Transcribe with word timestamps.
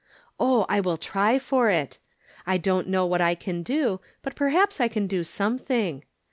Oh, 0.39 0.65
I 0.67 0.79
will 0.79 0.97
try 0.97 1.37
for 1.37 1.69
it. 1.69 1.99
I 2.47 2.57
don't 2.57 2.87
know 2.87 3.05
what 3.05 3.21
I 3.21 3.35
can 3.35 3.61
do, 3.61 3.99
but 4.23 4.33
perhaps 4.35 4.81
I 4.81 4.87
can 4.87 5.05
do 5.05 5.23
something. 5.23 6.03